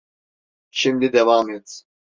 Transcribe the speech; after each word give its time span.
Şimdi 0.71 1.13
devam 1.13 1.49
et. 1.49 1.83